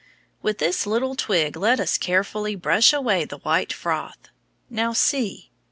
[0.41, 4.29] With this little twig let us carefully brush away the white froth.
[4.67, 5.51] Now see.